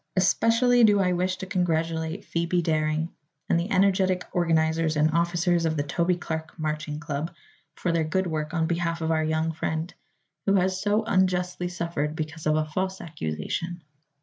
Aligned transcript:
Especially 0.15 0.83
do 0.83 0.99
I 0.99 1.13
wish 1.13 1.35
to 1.37 1.45
congratulate 1.45 2.25
Phoebe 2.25 2.59
Daring 2.63 3.13
and 3.47 3.59
the 3.59 3.69
energetic 3.69 4.23
organizers 4.33 4.95
and 4.95 5.11
officers 5.11 5.63
of 5.63 5.77
the 5.77 5.83
Toby 5.83 6.15
Clark 6.15 6.57
Marching 6.57 6.99
Club 6.99 7.31
for 7.75 7.91
their 7.91 8.03
good 8.03 8.25
work 8.25 8.51
on 8.51 8.65
behalf 8.65 9.01
of 9.01 9.11
our 9.11 9.23
young 9.23 9.51
friend, 9.51 9.93
who 10.47 10.55
has 10.55 10.81
so 10.81 11.03
unjustly 11.03 11.67
suffered 11.67 12.15
because 12.15 12.47
of 12.47 12.55
a 12.55 12.65
false 12.65 12.99
accusation. 12.99 13.83